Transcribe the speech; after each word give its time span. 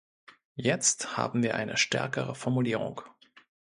Jetzt 0.55 1.15
haben 1.15 1.43
wir 1.43 1.53
eine 1.53 1.77
stärkere 1.77 2.33
Formulierung. 2.33 3.01